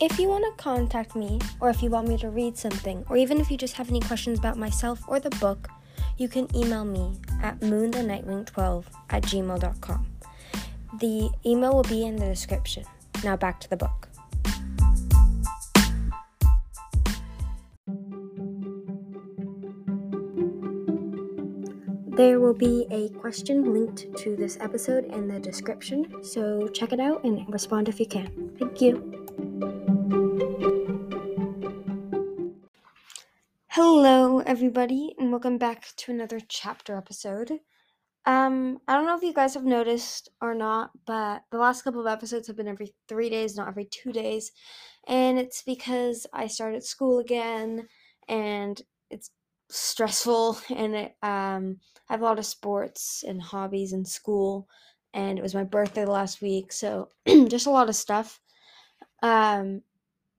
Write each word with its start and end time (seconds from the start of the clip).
If 0.00 0.16
you 0.16 0.28
want 0.28 0.44
to 0.44 0.62
contact 0.62 1.16
me, 1.16 1.40
or 1.58 1.70
if 1.70 1.82
you 1.82 1.90
want 1.90 2.06
me 2.06 2.16
to 2.18 2.30
read 2.30 2.56
something, 2.56 3.04
or 3.10 3.16
even 3.16 3.40
if 3.40 3.50
you 3.50 3.56
just 3.56 3.74
have 3.74 3.88
any 3.88 3.98
questions 3.98 4.38
about 4.38 4.56
myself 4.56 5.00
or 5.08 5.18
the 5.18 5.30
book, 5.30 5.68
you 6.18 6.28
can 6.28 6.46
email 6.54 6.84
me 6.84 7.18
at 7.42 7.58
moonthenightwing12 7.58 8.84
at 9.10 9.24
gmail.com. 9.24 10.06
The 11.00 11.30
email 11.44 11.74
will 11.74 11.82
be 11.82 12.06
in 12.06 12.14
the 12.14 12.26
description. 12.26 12.84
Now 13.24 13.36
back 13.36 13.58
to 13.60 13.68
the 13.68 13.76
book. 13.76 14.08
There 22.16 22.38
will 22.38 22.54
be 22.54 22.86
a 22.92 23.08
question 23.18 23.72
linked 23.72 24.16
to 24.18 24.36
this 24.36 24.58
episode 24.60 25.06
in 25.06 25.26
the 25.26 25.40
description, 25.40 26.22
so 26.22 26.68
check 26.68 26.92
it 26.92 27.00
out 27.00 27.24
and 27.24 27.52
respond 27.52 27.88
if 27.88 27.98
you 27.98 28.06
can. 28.06 28.52
Thank 28.58 28.80
you. 28.80 29.77
Hello, 33.80 34.40
everybody, 34.40 35.14
and 35.20 35.30
welcome 35.30 35.56
back 35.56 35.86
to 35.98 36.10
another 36.10 36.40
chapter 36.48 36.96
episode. 36.96 37.60
Um, 38.26 38.78
I 38.88 38.94
don't 38.94 39.06
know 39.06 39.16
if 39.16 39.22
you 39.22 39.32
guys 39.32 39.54
have 39.54 39.64
noticed 39.64 40.28
or 40.40 40.52
not, 40.52 40.90
but 41.06 41.44
the 41.52 41.58
last 41.58 41.82
couple 41.82 42.00
of 42.00 42.08
episodes 42.08 42.48
have 42.48 42.56
been 42.56 42.66
every 42.66 42.92
three 43.06 43.30
days, 43.30 43.54
not 43.54 43.68
every 43.68 43.84
two 43.84 44.10
days, 44.10 44.50
and 45.06 45.38
it's 45.38 45.62
because 45.62 46.26
I 46.32 46.48
started 46.48 46.82
school 46.82 47.20
again, 47.20 47.86
and 48.26 48.82
it's 49.10 49.30
stressful, 49.70 50.58
and 50.76 50.96
it, 50.96 51.14
um, 51.22 51.76
I 52.10 52.14
have 52.14 52.22
a 52.22 52.24
lot 52.24 52.40
of 52.40 52.46
sports 52.46 53.22
and 53.24 53.40
hobbies 53.40 53.92
in 53.92 54.04
school, 54.04 54.66
and 55.14 55.38
it 55.38 55.42
was 55.42 55.54
my 55.54 55.62
birthday 55.62 56.04
last 56.04 56.42
week, 56.42 56.72
so 56.72 57.10
just 57.46 57.68
a 57.68 57.70
lot 57.70 57.88
of 57.88 57.94
stuff. 57.94 58.40
Um, 59.22 59.82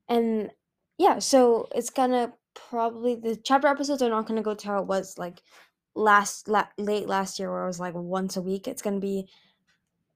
and 0.09 0.51
yeah, 0.97 1.19
so 1.19 1.69
it's 1.73 1.89
gonna 1.89 2.33
probably 2.53 3.15
the 3.15 3.35
chapter 3.35 3.67
episodes 3.67 4.01
are 4.01 4.09
not 4.09 4.25
going 4.25 4.37
to 4.37 4.43
go 4.43 4.53
to 4.55 4.67
how 4.67 4.81
it 4.81 4.87
was 4.87 5.17
like 5.17 5.41
last 5.95 6.47
la- 6.47 6.67
late 6.77 7.07
last 7.07 7.39
year 7.39 7.51
where 7.51 7.63
it 7.63 7.67
was 7.67 7.79
like 7.79 7.93
once 7.93 8.37
a 8.37 8.41
week. 8.41 8.67
It's 8.67 8.81
going 8.81 8.95
to 8.95 9.01
be 9.01 9.27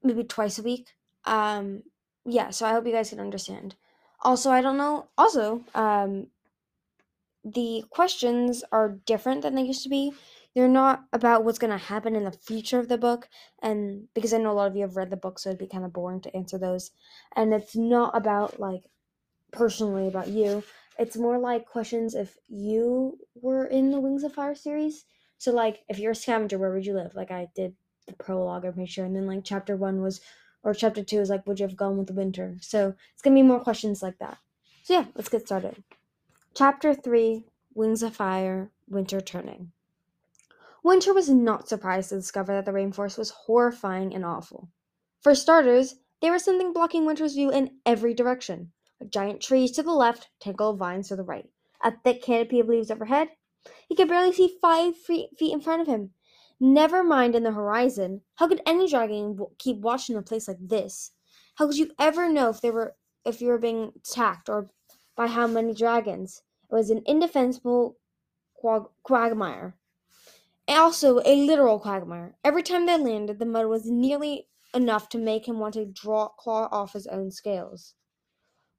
maybe 0.04 0.24
twice 0.24 0.60
a 0.60 0.64
week. 0.64 0.90
Um 1.26 1.84
yeah 2.26 2.52
so 2.52 2.66
i 2.66 2.72
hope 2.72 2.86
you 2.86 2.94
guys 2.94 3.10
can 3.10 3.20
understand. 3.20 3.76
Also 4.22 4.52
i 4.52 4.62
don't 4.62 4.78
know 4.78 5.08
also 5.18 5.64
um 5.76 6.28
the 7.44 7.84
questions 7.90 8.64
are 8.72 8.98
different 9.06 9.42
than 9.42 9.56
they 9.56 9.64
used 9.64 9.84
to 9.84 9.90
be. 9.90 10.14
They're 10.56 10.68
not 10.68 11.06
about 11.12 11.44
what's 11.44 11.60
going 11.60 11.72
to 11.72 11.78
happen 11.78 12.16
in 12.16 12.24
the 12.24 12.32
future 12.32 12.80
of 12.80 12.88
the 12.88 12.98
book 12.98 13.28
and 13.62 14.08
because 14.14 14.34
i 14.34 14.38
know 14.38 14.52
a 14.52 14.54
lot 14.54 14.68
of 14.68 14.76
you 14.76 14.84
have 14.84 14.96
read 14.96 15.10
the 15.10 15.18
book 15.18 15.40
so 15.40 15.50
it'd 15.50 15.60
be 15.60 15.68
kind 15.68 15.84
of 15.84 15.94
boring 15.94 16.22
to 16.22 16.36
answer 16.36 16.58
those. 16.58 16.92
And 17.36 17.54
it's 17.54 17.76
not 17.76 18.16
about 18.16 18.60
like 18.60 18.84
personally 19.52 20.08
about 20.08 20.28
you 20.28 20.64
it's 21.00 21.18
more 21.18 21.40
like 21.40 21.66
questions 21.66 22.16
if 22.16 22.38
you 22.48 23.18
were 23.36 23.66
in 23.66 23.92
the 23.92 24.00
Wings 24.00 24.24
of 24.24 24.34
Fire 24.34 24.56
series. 24.56 25.06
So 25.38 25.52
like 25.52 25.84
if 25.90 26.00
you're 26.00 26.12
a 26.12 26.16
scavenger, 26.16 26.58
where 26.58 26.72
would 26.72 26.86
you 26.86 26.94
live? 26.94 27.16
Like 27.16 27.32
I 27.32 27.48
did 27.56 27.76
the 28.08 28.14
prologue, 28.14 28.66
I'm 28.66 28.74
pretty 28.74 28.92
sure. 28.92 29.06
And 29.06 29.16
then 29.16 29.28
like 29.28 29.44
chapter 29.44 29.76
one 29.76 30.02
was 30.02 30.22
or 30.64 30.74
chapter 30.74 31.04
two 31.04 31.20
is 31.20 31.30
like 31.30 31.46
would 31.48 31.60
you 31.60 31.68
have 31.68 31.76
gone 31.76 31.98
with 31.98 32.08
the 32.08 32.14
winter? 32.14 32.58
So 32.62 32.96
it's 33.14 33.22
gonna 33.22 33.36
be 33.36 33.42
more 33.42 33.60
questions 33.60 34.02
like 34.02 34.20
that. 34.20 34.38
So 34.84 34.94
yeah, 34.94 35.06
let's 35.16 35.30
get 35.30 35.46
started. 35.46 35.84
Chapter 36.54 36.94
three, 36.94 37.46
Wings 37.74 38.04
of 38.04 38.16
Fire, 38.16 38.72
Winter 38.88 39.20
Turning. 39.20 39.72
Winter 40.84 41.14
was 41.14 41.30
not 41.30 41.70
surprised 41.70 42.10
to 42.10 42.16
discover 42.16 42.54
that 42.54 42.66
the 42.66 42.72
rainforest 42.72 43.18
was 43.18 43.30
horrifying 43.30 44.14
and 44.14 44.26
awful. 44.26 44.70
For 45.22 45.34
starters, 45.34 45.96
there 46.22 46.34
was 46.34 46.44
something 46.44 46.74
blocking 46.74 47.06
Winter's 47.06 47.36
view 47.36 47.50
in 47.50 47.78
every 47.86 48.14
direction 48.14 48.72
giant 49.10 49.42
trees 49.42 49.72
to 49.72 49.84
the 49.84 49.92
left, 49.92 50.30
tangle 50.40 50.72
of 50.72 50.78
vines 50.78 51.10
to 51.10 51.16
the 51.16 51.24
right, 51.24 51.50
a 51.84 51.94
thick 52.04 52.22
canopy 52.22 52.60
of 52.60 52.68
leaves 52.68 52.92
overhead. 52.92 53.30
He 53.88 53.96
could 53.96 54.08
barely 54.08 54.34
see 54.34 54.58
five 54.62 54.98
feet 54.98 55.30
in 55.40 55.62
front 55.62 55.82
of 55.82 55.88
him. 55.88 56.14
Never 56.60 57.04
mind 57.04 57.36
in 57.36 57.44
the 57.44 57.52
horizon. 57.52 58.22
How 58.36 58.48
could 58.48 58.62
any 58.66 58.90
dragon 58.90 59.38
keep 59.58 59.78
watching 59.78 60.16
a 60.16 60.22
place 60.22 60.48
like 60.48 60.58
this? 60.60 61.12
How 61.56 61.68
could 61.68 61.78
you 61.78 61.92
ever 62.00 62.30
know 62.30 62.50
if 62.50 62.62
they 62.62 62.72
were 62.72 62.96
if 63.26 63.42
you 63.42 63.48
were 63.48 63.58
being 63.58 63.94
attacked 63.96 64.50
or 64.50 64.70
by 65.16 65.28
how 65.28 65.48
many 65.48 65.74
dragons? 65.74 66.42
It 66.72 66.76
was 66.76 66.90
an 66.90 67.04
indefensible 67.06 67.98
quag- 68.56 68.90
quagmire. 69.04 69.76
Also, 70.68 71.20
a 71.26 71.36
literal 71.36 71.80
quagmire. 71.80 72.36
Every 72.44 72.64
time 72.64 72.86
they 72.86 72.98
landed, 72.98 73.40
the 73.40 73.46
mud 73.46 73.68
was 73.68 73.90
nearly 73.90 74.48
enough 74.74 75.10
to 75.10 75.18
make 75.18 75.48
him 75.48 75.60
want 75.60 75.74
to 75.76 75.86
draw 75.86 76.30
claw 76.30 76.70
off 76.72 76.94
his 76.94 77.08
own 77.08 77.32
scales. 77.32 77.96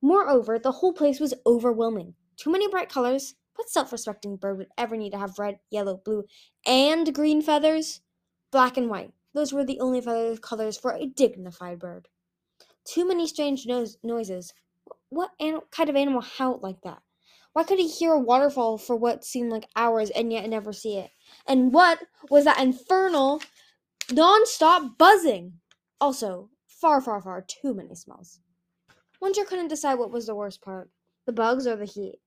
Moreover, 0.04 0.58
the 0.58 0.70
whole 0.70 0.92
place 0.92 1.18
was 1.18 1.32
overwhelming. 1.46 2.14
Too 2.36 2.52
many 2.52 2.68
bright 2.68 2.90
colors. 2.90 3.36
What 3.56 3.70
self 3.70 3.90
respecting 3.90 4.36
bird 4.36 4.58
would 4.58 4.68
ever 4.76 4.98
need 4.98 5.12
to 5.12 5.18
have 5.18 5.38
red, 5.38 5.60
yellow, 5.70 5.96
blue, 5.96 6.24
and 6.66 7.14
green 7.14 7.40
feathers? 7.40 8.02
Black 8.50 8.76
and 8.76 8.90
white. 8.90 9.14
Those 9.32 9.54
were 9.54 9.64
the 9.64 9.80
only 9.80 10.02
feather 10.02 10.36
colors 10.36 10.76
for 10.76 10.92
a 10.92 11.06
dignified 11.06 11.78
bird. 11.78 12.08
Too 12.84 13.08
many 13.08 13.26
strange 13.26 13.66
no- 13.66 13.86
noises. 14.02 14.52
What 15.08 15.30
an- 15.40 15.62
kind 15.70 15.88
of 15.88 15.96
animal 15.96 16.20
howled 16.20 16.62
like 16.62 16.82
that? 16.82 17.00
Why 17.54 17.64
could 17.64 17.78
he 17.78 17.88
hear 17.88 18.12
a 18.12 18.20
waterfall 18.20 18.76
for 18.76 18.96
what 18.96 19.24
seemed 19.24 19.50
like 19.50 19.70
hours 19.74 20.10
and 20.10 20.30
yet 20.30 20.46
never 20.50 20.74
see 20.74 20.98
it? 20.98 21.12
And 21.48 21.72
what 21.72 22.00
was 22.28 22.44
that 22.44 22.60
infernal, 22.60 23.40
non 24.12 24.44
stop 24.44 24.98
buzzing? 24.98 25.60
Also, 25.98 26.50
far, 26.66 27.00
far, 27.00 27.22
far 27.22 27.40
too 27.40 27.72
many 27.72 27.94
smells. 27.94 28.40
Winter 29.24 29.46
couldn't 29.46 29.68
decide 29.68 29.94
what 29.94 30.10
was 30.10 30.26
the 30.26 30.34
worst 30.34 30.60
part 30.60 30.90
the 31.24 31.32
bugs 31.32 31.66
or 31.66 31.76
the 31.76 31.86
heat. 31.86 32.20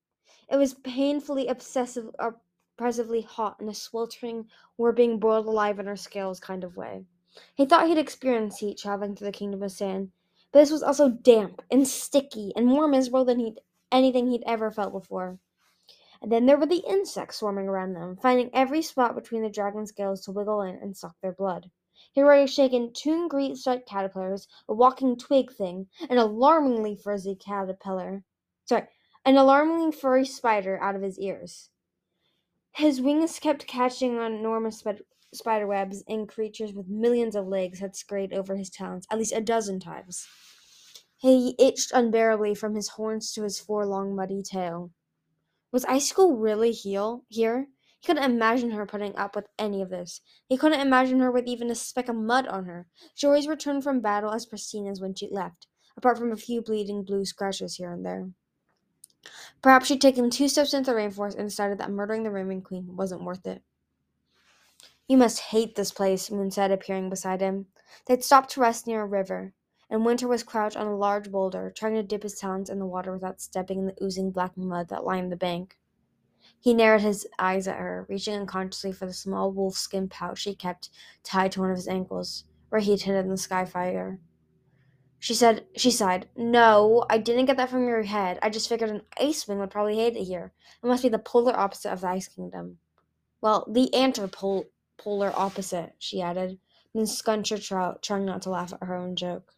It 0.49 0.55
was 0.55 0.73
painfully 0.73 1.45
obsessive, 1.45 2.09
oppressively 2.17 3.21
hot 3.21 3.61
in 3.61 3.69
a 3.69 3.73
sweltering, 3.75 4.49
we're 4.79 4.93
being 4.93 5.19
boiled 5.19 5.45
alive 5.45 5.77
in 5.77 5.87
our 5.87 5.95
scales 5.95 6.39
kind 6.39 6.63
of 6.63 6.75
way. 6.75 7.05
He 7.53 7.67
thought 7.67 7.85
he'd 7.85 7.99
experienced 7.99 8.61
heat 8.61 8.79
traveling 8.79 9.15
through 9.15 9.27
the 9.27 9.31
kingdom 9.31 9.61
of 9.61 9.71
sand, 9.71 10.11
but 10.51 10.61
this 10.61 10.71
was 10.71 10.81
also 10.81 11.07
damp 11.07 11.61
and 11.69 11.87
sticky 11.87 12.51
and 12.55 12.65
more 12.65 12.87
miserable 12.87 13.25
than 13.25 13.41
he'd 13.41 13.61
anything 13.91 14.31
he'd 14.31 14.43
ever 14.47 14.71
felt 14.71 14.91
before. 14.91 15.37
And 16.19 16.31
then 16.31 16.47
there 16.47 16.57
were 16.57 16.65
the 16.65 16.83
insects 16.89 17.37
swarming 17.37 17.67
around 17.67 17.93
them, 17.93 18.17
finding 18.19 18.49
every 18.55 18.81
spot 18.81 19.13
between 19.13 19.43
the 19.43 19.51
dragon's 19.51 19.89
scales 19.89 20.21
to 20.21 20.31
wiggle 20.31 20.63
in 20.63 20.73
and 20.77 20.97
suck 20.97 21.15
their 21.21 21.31
blood. 21.31 21.69
He 22.11 22.21
had 22.21 22.25
already 22.25 22.47
shaken 22.47 22.93
two 22.93 23.27
green 23.27 23.55
striped 23.55 23.87
caterpillars, 23.87 24.47
a 24.67 24.73
walking 24.73 25.17
twig 25.17 25.51
thing, 25.51 25.87
an 26.09 26.17
alarmingly 26.17 26.95
fuzzy 26.95 27.35
caterpillar. 27.35 28.23
Sorry, 28.65 28.87
an 29.25 29.37
alarmingly 29.37 29.91
furry 29.91 30.25
spider 30.25 30.79
out 30.81 30.95
of 30.95 31.01
his 31.01 31.19
ears. 31.19 31.69
His 32.75 33.01
wings 33.01 33.39
kept 33.39 33.65
catching 33.65 34.17
on 34.19 34.33
enormous 34.33 34.79
sp- 34.85 35.01
spider 35.33 35.67
webs, 35.67 36.03
and 36.07 36.29
creatures 36.29 36.73
with 36.73 36.87
millions 36.87 37.35
of 37.35 37.47
legs 37.47 37.79
had 37.79 37.95
scurried 37.95 38.33
over 38.33 38.55
his 38.55 38.69
talons 38.69 39.07
at 39.09 39.17
least 39.17 39.33
a 39.33 39.41
dozen 39.41 39.79
times. 39.79 40.27
He 41.17 41.55
itched 41.57 41.91
unbearably 41.91 42.53
from 42.53 42.75
his 42.75 42.89
horns 42.89 43.31
to 43.33 43.43
his 43.43 43.59
four 43.59 43.85
long 43.87 44.15
muddy 44.15 44.43
tail. 44.43 44.91
Was 45.71 45.83
Icicle 45.85 46.37
really 46.37 46.71
heal 46.71 47.25
here? 47.27 47.69
He 47.99 48.07
couldn't 48.07 48.31
imagine 48.31 48.71
her 48.71 48.85
putting 48.85 49.15
up 49.15 49.35
with 49.35 49.47
any 49.57 49.81
of 49.81 49.89
this. 49.89 50.21
He 50.47 50.57
couldn't 50.57 50.79
imagine 50.81 51.19
her 51.19 51.31
with 51.31 51.47
even 51.47 51.69
a 51.69 51.75
speck 51.75 52.09
of 52.09 52.15
mud 52.15 52.47
on 52.47 52.65
her. 52.65 52.87
She 53.15 53.25
always 53.25 53.47
returned 53.47 53.83
from 53.83 54.01
battle 54.01 54.31
as 54.31 54.45
pristine 54.45 54.87
as 54.87 55.01
when 55.01 55.15
she 55.15 55.27
left, 55.29 55.67
apart 55.95 56.17
from 56.17 56.31
a 56.31 56.37
few 56.37 56.61
bleeding 56.61 57.03
blue 57.03 57.25
scratches 57.25 57.75
here 57.75 57.91
and 57.91 58.05
there. 58.05 58.29
Perhaps 59.61 59.87
she'd 59.87 59.99
taken 59.99 60.29
two 60.29 60.47
steps 60.47 60.73
into 60.73 60.91
the 60.91 60.97
rainforest 60.97 61.35
and 61.35 61.49
decided 61.49 61.79
that 61.79 61.91
murdering 61.91 62.23
the 62.23 62.31
Raven 62.31 62.61
Queen 62.61 62.95
wasn't 62.95 63.23
worth 63.23 63.45
it. 63.47 63.63
You 65.07 65.17
must 65.17 65.39
hate 65.39 65.75
this 65.75 65.91
place, 65.91 66.29
Moon 66.29 66.51
said, 66.51 66.69
appearing 66.69 67.09
beside 67.09 67.41
him. 67.41 67.67
They'd 68.05 68.23
stopped 68.23 68.51
to 68.51 68.61
rest 68.61 68.85
near 68.85 69.01
a 69.01 69.07
river, 69.07 69.53
and 69.89 70.05
Winter 70.05 70.27
was 70.27 70.43
crouched 70.43 70.77
on 70.77 70.85
a 70.85 70.95
large 70.95 71.31
boulder, 71.31 71.71
trying 71.75 71.95
to 71.95 72.03
dip 72.03 72.23
his 72.23 72.37
talons 72.37 72.69
in 72.69 72.79
the 72.79 72.85
water 72.85 73.13
without 73.13 73.41
stepping 73.41 73.79
in 73.79 73.85
the 73.87 74.03
oozing 74.03 74.31
black 74.31 74.55
mud 74.55 74.89
that 74.89 75.05
lined 75.05 75.31
the 75.31 75.37
bank. 75.37 75.77
He 76.59 76.73
narrowed 76.73 77.01
his 77.01 77.27
eyes 77.39 77.67
at 77.67 77.77
her, 77.77 78.05
reaching 78.09 78.33
unconsciously 78.33 78.91
for 78.91 79.05
the 79.05 79.13
small 79.13 79.53
wolfskin 79.53 80.09
pouch 80.09 80.43
he 80.43 80.55
kept 80.55 80.89
tied 81.23 81.51
to 81.53 81.61
one 81.61 81.71
of 81.71 81.77
his 81.77 81.87
ankles, 81.87 82.45
where 82.69 82.81
he'd 82.81 83.01
hidden 83.01 83.29
the 83.29 83.35
skyfire. 83.35 84.19
She 85.19 85.33
said 85.33 85.65
she 85.75 85.89
sighed. 85.89 86.29
No, 86.35 87.05
I 87.09 87.17
didn't 87.17 87.45
get 87.45 87.57
that 87.57 87.69
from 87.69 87.87
your 87.87 88.03
head. 88.03 88.37
I 88.41 88.49
just 88.49 88.69
figured 88.69 88.89
an 88.89 89.01
ice 89.19 89.47
wing 89.47 89.59
would 89.59 89.71
probably 89.71 89.95
hate 89.95 90.15
it 90.15 90.25
here. 90.25 90.53
It 90.83 90.87
must 90.87 91.03
be 91.03 91.09
the 91.09 91.19
polar 91.19 91.57
opposite 91.57 91.91
of 91.91 92.01
the 92.01 92.07
ice 92.07 92.27
kingdom. 92.27 92.79
Well, 93.41 93.67
the 93.71 93.93
antipolar 93.93 94.65
opposite, 95.35 95.95
she 95.99 96.21
added, 96.21 96.59
then 96.93 97.07
scunched 97.07 97.51
her 97.51 97.57
trout, 97.57 98.01
trying 98.01 98.25
not 98.25 98.41
to 98.43 98.49
laugh 98.49 98.73
at 98.73 98.83
her 98.83 98.95
own 98.95 99.15
joke. 99.15 99.53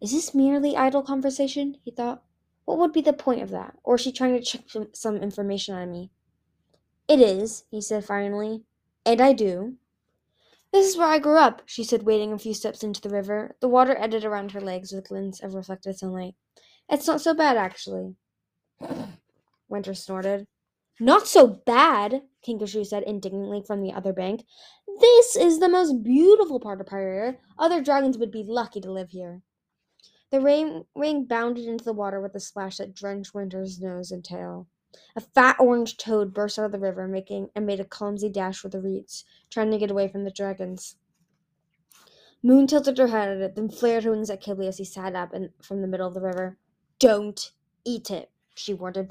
Is 0.00 0.12
this 0.12 0.34
merely 0.34 0.76
idle 0.76 1.02
conversation? 1.02 1.78
he 1.84 1.90
thought. 1.90 2.22
What 2.70 2.78
would 2.78 2.92
be 2.92 3.00
the 3.00 3.12
point 3.12 3.42
of 3.42 3.50
that? 3.50 3.74
Or 3.82 3.96
is 3.96 4.00
she 4.00 4.12
trying 4.12 4.40
to 4.40 4.40
check 4.40 4.60
some 4.92 5.16
information 5.16 5.74
on 5.74 5.90
me? 5.90 6.12
It 7.08 7.20
is, 7.20 7.64
he 7.72 7.80
said 7.80 8.04
finally. 8.04 8.62
And 9.04 9.20
I 9.20 9.32
do. 9.32 9.74
This 10.72 10.86
is 10.86 10.96
where 10.96 11.08
I 11.08 11.18
grew 11.18 11.36
up, 11.36 11.62
she 11.66 11.82
said, 11.82 12.04
wading 12.04 12.32
a 12.32 12.38
few 12.38 12.54
steps 12.54 12.84
into 12.84 13.00
the 13.00 13.10
river. 13.10 13.56
The 13.60 13.66
water 13.66 13.96
eddied 13.98 14.24
around 14.24 14.52
her 14.52 14.60
legs 14.60 14.92
with 14.92 15.08
glints 15.08 15.42
of 15.42 15.54
reflected 15.54 15.98
sunlight. 15.98 16.36
It's 16.88 17.08
not 17.08 17.20
so 17.20 17.34
bad, 17.34 17.56
actually. 17.56 18.14
Winter 19.68 19.92
snorted. 19.92 20.46
Not 21.00 21.26
so 21.26 21.48
bad, 21.48 22.22
Kinkajou 22.46 22.86
said 22.86 23.02
indignantly 23.02 23.64
from 23.66 23.82
the 23.82 23.92
other 23.92 24.12
bank. 24.12 24.44
This 25.00 25.34
is 25.34 25.58
the 25.58 25.68
most 25.68 26.04
beautiful 26.04 26.60
part 26.60 26.80
of 26.80 26.86
Pyre. 26.86 27.40
Other 27.58 27.82
dragons 27.82 28.16
would 28.16 28.30
be 28.30 28.44
lucky 28.46 28.80
to 28.80 28.92
live 28.92 29.10
here. 29.10 29.42
The 30.30 30.40
rain 30.40 30.84
ring 30.94 31.24
bounded 31.24 31.66
into 31.66 31.84
the 31.84 31.92
water 31.92 32.20
with 32.20 32.34
a 32.34 32.40
splash 32.40 32.78
that 32.78 32.94
drenched 32.94 33.34
Winter's 33.34 33.80
nose 33.80 34.12
and 34.12 34.24
tail. 34.24 34.68
A 35.16 35.20
fat 35.20 35.56
orange 35.58 35.96
toad 35.96 36.32
burst 36.32 36.58
out 36.58 36.66
of 36.66 36.72
the 36.72 36.78
river, 36.78 37.06
making 37.06 37.50
and 37.54 37.66
made 37.66 37.80
a 37.80 37.84
clumsy 37.84 38.28
dash 38.28 38.58
for 38.58 38.68
the 38.68 38.80
reeds, 38.80 39.24
trying 39.50 39.70
to 39.70 39.78
get 39.78 39.90
away 39.90 40.08
from 40.08 40.24
the 40.24 40.30
dragons. 40.30 40.96
Moon 42.42 42.66
tilted 42.66 42.98
her 42.98 43.08
head 43.08 43.28
at 43.28 43.38
it, 43.38 43.54
then 43.54 43.68
flared 43.68 44.04
her 44.04 44.12
wings 44.12 44.30
at 44.30 44.42
Qibli 44.42 44.66
as 44.66 44.78
he 44.78 44.84
sat 44.84 45.14
up 45.14 45.34
in, 45.34 45.50
from 45.62 45.82
the 45.82 45.88
middle 45.88 46.08
of 46.08 46.14
the 46.14 46.20
river. 46.20 46.56
Don't 46.98 47.52
eat 47.84 48.10
it, 48.10 48.30
she 48.54 48.72
warned 48.72 48.96
him. 48.96 49.08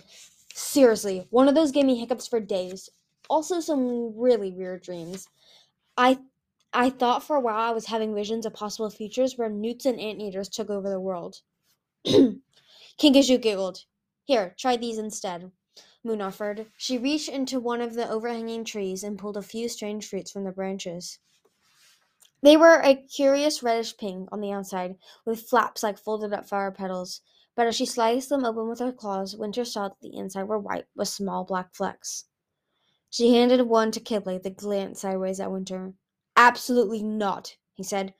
Seriously, 0.53 1.27
one 1.29 1.47
of 1.47 1.55
those 1.55 1.71
gave 1.71 1.85
me 1.85 1.99
hiccups 1.99 2.27
for 2.27 2.39
days. 2.39 2.89
Also, 3.29 3.59
some 3.59 4.17
really 4.17 4.51
weird 4.51 4.81
dreams. 4.81 5.27
I 5.95 6.19
I 6.73 6.89
thought 6.89 7.23
for 7.23 7.35
a 7.35 7.39
while 7.39 7.57
I 7.57 7.71
was 7.71 7.87
having 7.87 8.13
visions 8.13 8.45
of 8.45 8.53
possible 8.53 8.89
futures 8.89 9.37
where 9.37 9.49
newts 9.49 9.85
and 9.85 9.99
anteaters 9.99 10.49
took 10.49 10.69
over 10.69 10.89
the 10.89 10.99
world. 10.99 11.41
Kinkajou 12.05 13.41
giggled. 13.41 13.85
Here, 14.25 14.53
try 14.57 14.77
these 14.77 14.97
instead. 14.99 15.51
Moon 16.03 16.21
offered. 16.21 16.71
She 16.77 16.97
reached 16.97 17.29
into 17.29 17.59
one 17.59 17.81
of 17.81 17.95
the 17.95 18.09
overhanging 18.09 18.65
trees 18.65 19.03
and 19.03 19.17
pulled 19.17 19.35
a 19.35 19.41
few 19.41 19.67
strange 19.67 20.07
fruits 20.07 20.31
from 20.31 20.43
the 20.43 20.51
branches. 20.51 21.19
They 22.41 22.55
were 22.55 22.79
a 22.81 22.95
curious 22.95 23.61
reddish 23.61 23.97
pink 23.97 24.29
on 24.31 24.39
the 24.39 24.51
outside, 24.51 24.97
with 25.25 25.41
flaps 25.41 25.83
like 25.83 25.97
folded 25.97 26.31
up 26.31 26.47
flower 26.47 26.71
petals, 26.71 27.21
but 27.55 27.67
as 27.67 27.75
she 27.75 27.85
sliced 27.85 28.29
them 28.29 28.45
open 28.45 28.69
with 28.69 28.79
her 28.79 28.93
claws, 28.93 29.35
Winter 29.35 29.65
saw 29.65 29.89
that 29.89 29.99
the 29.99 30.15
inside 30.15 30.43
were 30.43 30.59
white 30.59 30.85
with 30.95 31.09
small 31.09 31.43
black 31.43 31.73
flecks. 31.73 32.25
She 33.09 33.33
handed 33.33 33.63
one 33.63 33.91
to 33.91 33.99
Qibli, 33.99 34.41
that 34.43 34.55
glanced 34.55 35.01
sideways 35.01 35.39
at 35.41 35.51
Winter. 35.51 35.93
Absolutely 36.41 37.03
not, 37.03 37.57
he 37.73 37.83
said. 37.83 38.13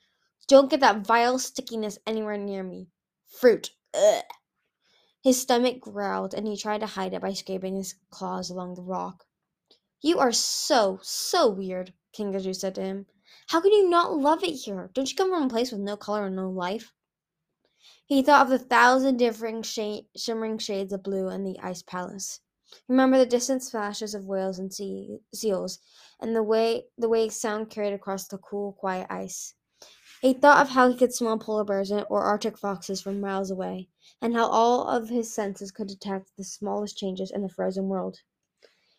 Don't 0.46 0.68
get 0.68 0.80
that 0.80 1.06
vile 1.06 1.38
stickiness 1.38 1.98
anywhere 2.06 2.36
near 2.36 2.62
me. 2.62 2.90
Fruit. 3.26 3.70
Ugh. 3.94 4.24
His 5.22 5.40
stomach 5.40 5.80
growled, 5.80 6.34
and 6.34 6.46
he 6.46 6.54
tried 6.54 6.80
to 6.80 6.86
hide 6.86 7.14
it 7.14 7.22
by 7.22 7.32
scraping 7.32 7.76
his 7.76 7.94
claws 8.10 8.50
along 8.50 8.74
the 8.74 8.82
rock. 8.82 9.24
You 10.02 10.18
are 10.18 10.32
so, 10.32 10.98
so 11.00 11.48
weird, 11.48 11.94
King 12.12 12.34
Kinkajou 12.34 12.54
said 12.54 12.74
to 12.74 12.82
him. 12.82 13.06
How 13.46 13.62
can 13.62 13.72
you 13.72 13.88
not 13.88 14.14
love 14.14 14.44
it 14.44 14.52
here? 14.52 14.90
Don't 14.92 15.10
you 15.10 15.16
come 15.16 15.30
from 15.30 15.44
a 15.44 15.48
place 15.48 15.72
with 15.72 15.80
no 15.80 15.96
color 15.96 16.26
and 16.26 16.36
no 16.36 16.50
life? 16.50 16.92
He 18.04 18.22
thought 18.22 18.42
of 18.42 18.50
the 18.50 18.58
thousand 18.58 19.16
different 19.16 19.64
sh- 19.64 20.04
shimmering 20.14 20.58
shades 20.58 20.92
of 20.92 21.02
blue 21.02 21.30
in 21.30 21.42
the 21.42 21.58
ice 21.60 21.80
palace. 21.80 22.40
Remember 22.88 23.18
the 23.18 23.26
distant 23.26 23.62
splashes 23.62 24.14
of 24.14 24.26
whales 24.26 24.58
and 24.58 24.72
sea- 24.72 25.20
seals, 25.34 25.78
and 26.20 26.34
the 26.34 26.42
way 26.42 26.86
the 26.96 27.08
way 27.08 27.28
sound 27.28 27.70
carried 27.70 27.92
across 27.92 28.28
the 28.28 28.38
cool, 28.38 28.72
quiet 28.72 29.06
ice. 29.10 29.54
He 30.20 30.34
thought 30.34 30.60
of 30.60 30.70
how 30.70 30.88
he 30.88 30.96
could 30.96 31.14
smell 31.14 31.38
polar 31.38 31.64
bears 31.64 31.90
or 31.90 32.22
Arctic 32.22 32.58
foxes 32.58 33.00
from 33.00 33.20
miles 33.20 33.50
away, 33.50 33.88
and 34.20 34.34
how 34.34 34.48
all 34.48 34.86
of 34.86 35.08
his 35.08 35.32
senses 35.32 35.70
could 35.70 35.88
detect 35.88 36.36
the 36.36 36.44
smallest 36.44 36.96
changes 36.98 37.30
in 37.30 37.42
the 37.42 37.48
frozen 37.48 37.88
world. 37.88 38.18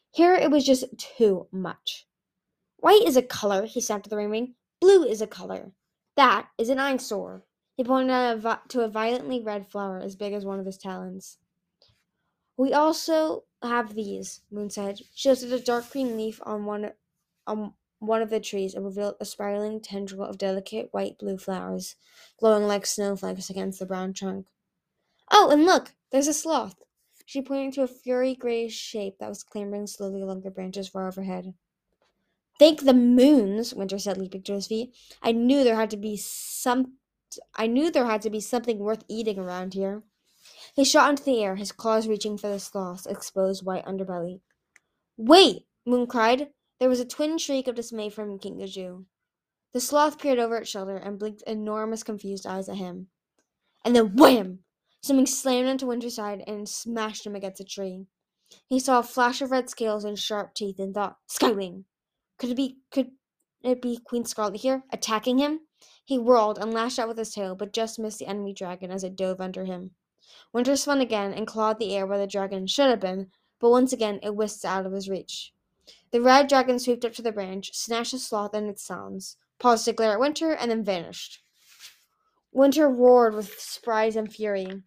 Here 0.10 0.34
it 0.34 0.52
was 0.52 0.66
just 0.66 0.86
too 0.98 1.48
much. 1.52 2.08
White 2.78 3.04
is 3.06 3.16
a 3.16 3.22
color, 3.22 3.66
he 3.66 3.80
snapped 3.80 4.08
at 4.08 4.10
the 4.10 4.16
rainwing. 4.16 4.56
Blue 4.80 5.04
is 5.04 5.22
a 5.22 5.28
color. 5.28 5.74
That 6.16 6.50
is 6.58 6.70
an 6.70 6.80
eyesore. 6.80 7.46
He 7.76 7.84
pointed 7.84 8.14
a 8.14 8.62
to 8.70 8.82
a 8.82 8.90
violently 8.90 9.40
red 9.40 9.70
flower 9.70 10.00
as 10.00 10.16
big 10.16 10.34
as 10.34 10.44
one 10.44 10.60
of 10.60 10.66
his 10.66 10.78
talons. 10.78 11.38
We 12.58 12.74
also 12.74 13.44
have 13.64 13.96
these, 13.96 14.42
Moon 14.52 14.70
said. 14.70 15.00
She 15.14 15.30
lifted 15.30 15.54
a 15.54 15.60
dark 15.60 15.90
green 15.92 16.18
leaf 16.18 16.40
on 16.44 16.66
one 16.66 16.94
on 17.48 17.76
one 18.00 18.22
of 18.22 18.30
the 18.30 18.40
trees 18.40 18.74
and 18.76 18.86
revealed 18.86 19.16
a 19.20 19.26
spiraling 19.26 19.82
tendril 19.82 20.24
of 20.24 20.38
delicate 20.38 20.94
white 20.94 21.18
blue 21.20 21.38
flowers, 21.38 21.96
glowing 22.40 22.68
like 22.68 22.86
snowflakes 22.86 23.50
against 23.50 23.80
the 23.80 23.86
brown 23.86 24.14
trunk. 24.14 24.48
Oh, 25.32 25.50
and 25.52 25.66
look, 25.66 25.96
there's 26.12 26.28
a 26.28 26.34
sloth. 26.34 26.84
She 27.26 27.42
pointed 27.42 27.74
to 27.76 27.84
a 27.84 27.88
furry 27.88 28.36
grayish 28.36 28.76
shape 28.76 29.18
that 29.20 29.30
was 29.30 29.44
clambering 29.44 29.88
slowly 29.88 30.22
along 30.22 30.42
the 30.42 30.52
branches 30.52 30.90
far 30.90 31.08
overhead. 31.08 31.56
Thank 32.60 32.82
the 32.82 32.94
moons, 32.94 33.74
Winter 33.74 33.98
said, 34.00 34.18
leaping 34.18 34.44
to 34.44 34.54
his 34.54 34.68
feet. 34.68 34.96
I 35.22 35.32
knew 35.34 35.64
there 35.64 35.76
had 35.76 35.90
to 35.92 35.98
be 35.98 36.16
some 36.18 36.98
I 37.56 37.68
knew 37.68 37.92
there 37.92 38.06
had 38.06 38.22
to 38.24 38.30
be 38.30 38.42
something 38.42 38.80
worth 38.80 39.04
eating 39.08 39.40
around 39.40 39.74
here. 39.74 40.04
He 40.74 40.86
shot 40.86 41.10
into 41.10 41.24
the 41.24 41.44
air, 41.44 41.56
his 41.56 41.72
claws 41.72 42.08
reaching 42.08 42.38
for 42.38 42.48
the 42.48 42.60
sloth's 42.60 43.06
exposed 43.06 43.66
white 43.66 43.86
underbelly. 43.86 44.42
Wait! 45.18 45.68
Moon 45.86 46.08
cried. 46.08 46.54
There 46.80 46.90
was 46.90 47.00
a 47.00 47.06
twin 47.06 47.38
shriek 47.38 47.68
of 47.68 47.76
dismay 47.76 48.10
from 48.10 48.40
Kinkajou. 48.40 49.06
The 49.74 49.80
sloth 49.82 50.18
peered 50.18 50.40
over 50.40 50.58
its 50.58 50.70
shoulder 50.70 50.98
and 50.98 51.20
blinked 51.20 51.44
enormous, 51.44 52.04
confused 52.04 52.46
eyes 52.46 52.70
at 52.70 52.78
him. 52.78 53.10
And 53.84 53.96
then 53.96 54.16
wham! 54.16 54.64
Something 55.02 55.26
slammed 55.26 55.68
into 55.68 55.88
Winter's 55.88 56.16
side 56.16 56.44
and 56.48 56.70
smashed 56.70 57.26
him 57.26 57.36
against 57.36 57.60
a 57.60 57.66
tree. 57.66 58.08
He 58.68 58.80
saw 58.80 59.00
a 59.00 59.04
flash 59.04 59.42
of 59.42 59.52
red 59.52 59.70
scales 59.70 60.04
and 60.04 60.18
sharp 60.18 60.54
teeth 60.54 60.80
and 60.80 60.94
thought, 60.94 61.18
Skywing! 61.28 61.86
Could 62.38 62.52
it 62.52 62.56
be 62.56 62.80
could 62.92 63.12
it 63.64 63.82
be 63.82 63.98
Queen 63.98 64.26
Scarlet 64.26 64.62
here, 64.62 64.84
attacking 64.92 65.38
him? 65.38 65.62
He 66.06 66.18
whirled 66.18 66.58
and 66.58 66.74
lashed 66.74 67.00
out 67.00 67.08
with 67.08 67.18
his 67.18 67.34
tail, 67.34 67.56
but 67.56 67.74
just 67.74 68.00
missed 68.00 68.20
the 68.20 68.28
enemy 68.28 68.54
dragon 68.54 68.92
as 68.92 69.04
it 69.04 69.16
dove 69.16 69.42
under 69.42 69.66
him. 69.66 69.92
Winter 70.54 70.76
spun 70.76 71.02
again 71.02 71.34
and 71.34 71.48
clawed 71.48 71.80
the 71.80 71.96
air 71.96 72.06
where 72.06 72.18
the 72.18 72.28
dragon 72.28 72.68
should 72.68 72.90
have 72.90 73.00
been, 73.00 73.32
but 73.60 73.70
once 73.70 73.94
again 73.94 74.20
it 74.22 74.36
whisked 74.36 74.66
out 74.66 74.86
of 74.86 74.92
his 74.92 75.10
reach. 75.10 75.54
The 76.12 76.22
red 76.22 76.48
dragon 76.48 76.78
swooped 76.78 77.06
up 77.06 77.14
to 77.14 77.22
the 77.22 77.32
branch, 77.32 77.74
snatched 77.74 78.12
the 78.12 78.20
sloth 78.20 78.54
and 78.54 78.68
its 78.68 78.84
sounds, 78.84 79.38
paused 79.60 79.86
to 79.86 79.94
glare 79.94 80.14
at 80.14 80.20
Winter, 80.20 80.52
and 80.52 80.70
then 80.70 80.84
vanished. 80.84 81.42
Winter 82.52 82.90
roared 82.90 83.34
with 83.34 83.60
surprise 83.60 84.16
and 84.16 84.32
fury. 84.32 84.84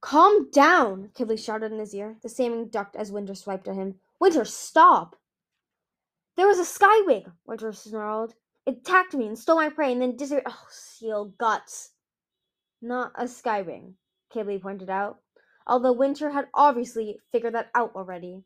Calm 0.00 0.50
down, 0.50 1.10
Qibli 1.14 1.38
shouted 1.38 1.72
in 1.72 1.78
his 1.78 1.94
ear. 1.94 2.16
The 2.22 2.28
salmon 2.28 2.68
ducked 2.68 2.96
as 2.96 3.12
Winter 3.12 3.34
swiped 3.34 3.68
at 3.68 3.76
him. 3.76 4.00
Winter, 4.18 4.44
stop! 4.44 5.16
There 6.36 6.46
was 6.46 6.58
a 6.58 6.62
skywing, 6.62 7.32
Winter 7.44 7.72
snarled. 7.72 8.34
It 8.66 8.78
attacked 8.78 9.14
me 9.14 9.26
and 9.26 9.38
stole 9.38 9.56
my 9.56 9.68
prey 9.68 9.92
and 9.92 10.00
then 10.00 10.16
disappeared. 10.16 10.46
Oh, 10.46 10.66
seal 10.70 11.26
guts. 11.38 11.90
Not 12.82 13.12
a 13.14 13.24
skywing, 13.24 13.94
Qibli 14.34 14.60
pointed 14.60 14.88
out, 14.88 15.18
although 15.66 15.92
Winter 15.92 16.30
had 16.30 16.48
obviously 16.54 17.18
figured 17.30 17.54
that 17.54 17.70
out 17.74 17.94
already. 17.94 18.44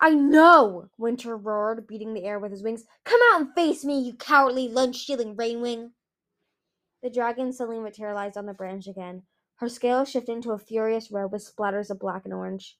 I 0.00 0.10
know, 0.10 0.88
Winter 0.98 1.36
roared, 1.36 1.86
beating 1.86 2.14
the 2.14 2.24
air 2.24 2.38
with 2.38 2.50
his 2.50 2.62
wings. 2.62 2.84
Come 3.04 3.20
out 3.32 3.40
and 3.40 3.54
face 3.54 3.84
me, 3.84 4.00
you 4.00 4.14
cowardly, 4.14 4.68
lunch-stealing 4.68 5.36
rainwing. 5.36 5.90
The 7.02 7.10
dragon 7.10 7.52
suddenly 7.52 7.80
materialized 7.80 8.36
on 8.36 8.46
the 8.46 8.54
branch 8.54 8.86
again, 8.86 9.22
her 9.56 9.68
scales 9.68 10.10
shifting 10.10 10.42
to 10.42 10.52
a 10.52 10.58
furious 10.58 11.10
red 11.10 11.30
with 11.30 11.48
splatters 11.48 11.90
of 11.90 11.98
black 11.98 12.24
and 12.24 12.34
orange. 12.34 12.78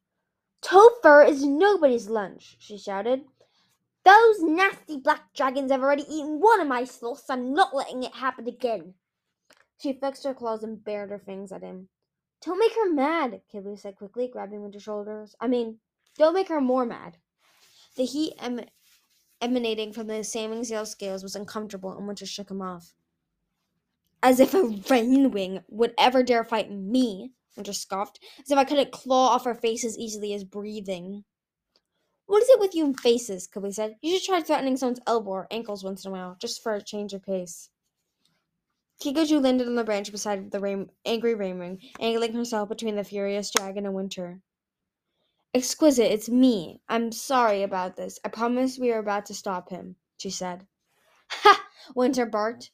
Topher 0.63 1.27
is 1.27 1.45
nobody's 1.45 2.09
lunch, 2.09 2.57
she 2.59 2.79
shouted. 2.79 3.25
Those 4.05 4.43
nasty 4.43 4.97
black 4.97 5.33
dragons 5.35 5.71
have 5.71 5.83
already 5.83 6.03
eaten 6.03 6.41
one 6.41 6.61
of 6.61 6.67
my 6.67 6.85
sloths. 6.85 7.29
I'm 7.31 7.53
not 7.53 7.75
letting 7.75 8.03
it 8.03 8.15
happen 8.15 8.49
again. 8.49 8.95
She 9.81 9.95
flexed 9.95 10.25
her 10.25 10.35
claws 10.35 10.63
and 10.63 10.85
bared 10.85 11.09
her 11.09 11.19
fangs 11.19 11.53
at 11.53 11.63
him. 11.63 11.89
Don't 12.45 12.59
make 12.59 12.75
her 12.75 12.93
mad, 12.93 13.41
Qibli 13.53 13.79
said 13.79 13.97
quickly, 13.97 14.29
grabbing 14.29 14.63
Winter's 14.63 14.83
shoulders. 14.83 15.35
I 15.41 15.47
mean, 15.47 15.79
don't 16.19 16.35
make 16.35 16.49
her 16.49 16.61
more 16.61 16.85
mad. 16.85 17.17
The 17.97 18.05
heat 18.05 18.35
em- 18.39 18.69
emanating 19.41 19.93
from 19.95 20.07
the 20.07 20.23
salmon 20.23 20.63
yellow 20.65 20.85
scales 20.85 21.23
was 21.23 21.35
uncomfortable, 21.35 21.97
and 21.97 22.07
Winter 22.07 22.27
shook 22.27 22.51
him 22.51 22.61
off. 22.61 22.95
As 24.23 24.39
if 24.39 24.53
a 24.53 24.59
rainwing 24.59 25.65
would 25.69 25.95
ever 25.99 26.23
dare 26.23 26.45
fight 26.45 26.71
me, 26.71 27.33
Winter 27.57 27.73
scoffed, 27.73 28.21
as 28.39 28.51
if 28.51 28.59
I 28.59 28.65
couldn't 28.65 28.93
claw 28.93 29.29
off 29.29 29.45
her 29.45 29.55
face 29.55 29.85
as 29.85 29.99
easily 29.99 30.35
as 30.35 30.45
breathing. 30.45 31.25
What 32.27 32.43
is 32.43 32.51
it 32.51 32.61
with 32.61 32.75
you 32.75 32.85
and 32.85 33.01
faces? 33.01 33.49
Qibli 33.49 33.73
said. 33.73 33.97
You 34.03 34.13
should 34.19 34.27
try 34.27 34.43
threatening 34.43 34.77
someone's 34.77 35.01
elbow 35.07 35.31
or 35.31 35.47
ankles 35.51 35.83
once 35.83 36.05
in 36.05 36.11
a 36.11 36.13
while, 36.13 36.37
just 36.39 36.63
for 36.63 36.75
a 36.75 36.83
change 36.83 37.15
of 37.15 37.25
pace. 37.25 37.71
Kinkajou 39.01 39.43
landed 39.43 39.67
on 39.67 39.77
the 39.77 39.85
branch 39.85 40.13
beside 40.13 40.51
the 40.51 40.89
angry 41.07 41.35
rainwing, 41.35 41.81
angling 41.99 42.35
herself 42.35 42.69
between 42.69 42.97
the 42.97 43.05
furious 43.05 43.51
dragon 43.51 43.87
and 43.87 43.95
Winter. 43.95 44.43
Exquisite, 45.55 46.13
it's 46.13 46.29
me. 46.29 46.83
I'm 46.87 47.11
sorry 47.11 47.63
about 47.63 47.97
this. 47.97 48.19
I 48.27 48.29
promise 48.29 48.79
we 48.79 48.93
are 48.93 48.99
about 48.99 49.25
to 49.27 49.35
stop 49.35 49.71
him, 49.71 49.97
she 50.19 50.29
said. 50.29 50.67
Ha! 51.31 51.67
Winter 51.95 52.27
barked. 52.27 52.73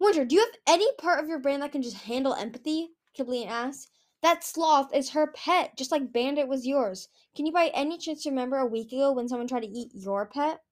Winter, 0.00 0.24
do 0.24 0.34
you 0.34 0.40
have 0.40 0.56
any 0.66 0.90
part 0.96 1.22
of 1.22 1.28
your 1.28 1.38
brain 1.38 1.60
that 1.60 1.72
can 1.72 1.82
just 1.82 1.96
handle 1.96 2.32
empathy? 2.32 2.92
Qibli 3.14 3.46
asked. 3.46 3.90
That 4.22 4.42
sloth 4.42 4.94
is 4.94 5.10
her 5.10 5.26
pet, 5.26 5.76
just 5.76 5.92
like 5.92 6.10
Bandit 6.10 6.48
was 6.48 6.66
yours. 6.66 7.10
Can 7.36 7.44
you 7.44 7.52
by 7.52 7.68
any 7.74 7.98
chance 7.98 8.24
remember 8.24 8.56
a 8.56 8.66
week 8.66 8.92
ago 8.92 9.12
when 9.12 9.28
someone 9.28 9.46
tried 9.46 9.60
to 9.60 9.68
eat 9.68 9.90
your 9.92 10.24
pet? 10.24 10.62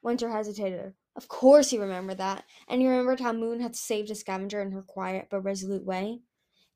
Winter 0.00 0.30
hesitated. 0.30 0.94
Of 1.14 1.28
course 1.28 1.70
he 1.70 1.78
remembered 1.78 2.18
that, 2.18 2.44
and 2.68 2.80
he 2.80 2.88
remembered 2.88 3.20
how 3.20 3.32
Moon 3.32 3.60
had 3.60 3.76
saved 3.76 4.10
a 4.10 4.14
scavenger 4.14 4.62
in 4.62 4.72
her 4.72 4.82
quiet 4.82 5.28
but 5.30 5.40
resolute 5.40 5.84
way. 5.84 6.20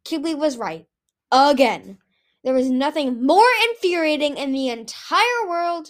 Qibli 0.04 0.36
was 0.36 0.56
right. 0.56 0.86
Again. 1.32 1.98
There 2.44 2.54
was 2.54 2.70
nothing 2.70 3.26
more 3.26 3.48
infuriating 3.70 4.36
in 4.36 4.52
the 4.52 4.68
entire 4.68 5.48
world. 5.48 5.88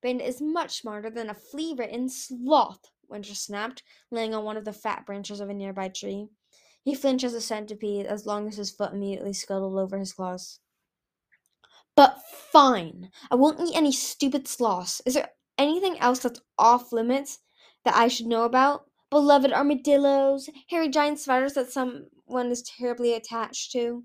Bandit 0.00 0.26
is 0.26 0.40
much 0.40 0.80
smarter 0.80 1.10
than 1.10 1.28
a 1.28 1.34
flea 1.34 1.74
ridden 1.76 2.08
sloth, 2.08 2.90
Winter 3.08 3.34
snapped, 3.34 3.82
laying 4.10 4.34
on 4.34 4.44
one 4.44 4.56
of 4.56 4.64
the 4.64 4.72
fat 4.72 5.04
branches 5.04 5.40
of 5.40 5.50
a 5.50 5.54
nearby 5.54 5.88
tree. 5.88 6.28
He 6.84 6.94
flinched 6.94 7.24
as 7.24 7.34
a 7.34 7.40
centipede 7.40 8.06
as 8.06 8.26
long 8.26 8.48
as 8.48 8.56
his 8.56 8.70
foot 8.70 8.92
immediately 8.92 9.32
scuttled 9.32 9.78
over 9.78 9.98
his 9.98 10.12
claws. 10.12 10.58
But 11.94 12.22
fine. 12.50 13.10
I 13.30 13.34
won't 13.34 13.60
eat 13.60 13.76
any 13.76 13.92
stupid 13.92 14.48
sloths. 14.48 15.02
Is 15.04 15.14
there 15.14 15.30
anything 15.62 15.98
else 15.98 16.18
that's 16.20 16.40
off 16.58 16.92
limits 16.92 17.38
that 17.84 17.96
I 17.96 18.08
should 18.08 18.26
know 18.26 18.44
about? 18.44 18.86
Beloved 19.10 19.52
armadillos, 19.52 20.48
hairy 20.68 20.88
giant 20.88 21.18
spiders 21.18 21.54
that 21.54 21.70
someone 21.70 22.50
is 22.50 22.62
terribly 22.62 23.14
attached 23.14 23.72
to. 23.72 24.04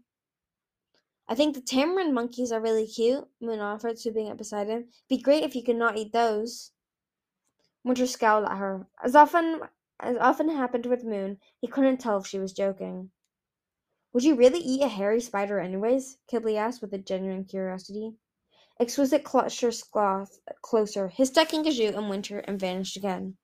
I 1.28 1.36
think 1.36 1.56
the 1.56 1.62
tamarin 1.62 2.14
monkeys 2.14 2.52
are 2.52 2.62
really 2.62 2.88
cute, 2.88 3.28
Moon 3.42 3.60
offered, 3.60 4.00
swooping 4.00 4.30
up 4.30 4.38
beside 4.38 4.68
him. 4.68 4.90
Be 5.10 5.18
great 5.18 5.44
if 5.44 5.56
you 5.56 5.64
could 5.64 5.76
not 5.76 5.98
eat 5.98 6.14
those. 6.14 6.72
Winter 7.84 8.08
scowled 8.08 8.46
at 8.46 8.58
her. 8.58 8.88
As 9.04 9.16
often 9.16 9.62
as 10.00 10.16
often 10.18 10.50
happened 10.50 10.86
with 10.86 11.04
Moon, 11.04 11.40
he 11.60 11.68
couldn't 11.68 11.98
tell 11.98 12.18
if 12.18 12.28
she 12.28 12.40
was 12.40 12.54
joking. 12.54 13.12
Would 14.14 14.24
you 14.24 14.36
really 14.36 14.60
eat 14.60 14.82
a 14.82 14.88
hairy 14.88 15.22
spider 15.22 15.60
anyways? 15.60 16.18
Qibli 16.32 16.56
asked 16.56 16.82
with 16.82 16.94
a 16.94 16.98
genuine 16.98 17.46
curiosity. 17.46 18.14
Exquisite 18.80 19.28
sloth 19.28 20.40
closer, 20.62 21.08
hissed 21.08 21.38
at 21.38 21.50
Kinkajou 21.50 21.98
and 21.98 22.10
Winter, 22.10 22.40
and 22.40 22.60
vanished 22.60 22.96
again. 22.96 23.38